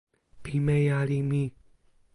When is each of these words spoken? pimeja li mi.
pimeja 0.43 0.99
li 1.09 1.19
mi. 1.29 1.43